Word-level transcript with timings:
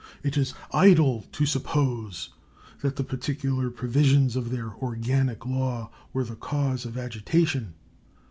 It 0.23 0.35
is 0.35 0.55
idle 0.73 1.25
to 1.31 1.45
suppose 1.45 2.29
that 2.81 2.95
the 2.95 3.03
particular 3.03 3.69
provisions 3.69 4.35
of 4.35 4.49
their 4.49 4.73
organic 4.77 5.45
law 5.45 5.91
were 6.11 6.23
the 6.23 6.35
cause 6.35 6.85
of 6.85 6.97
agitation. 6.97 7.75